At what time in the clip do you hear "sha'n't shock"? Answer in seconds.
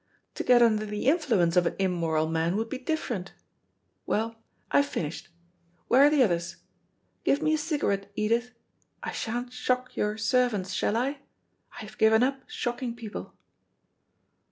9.11-9.95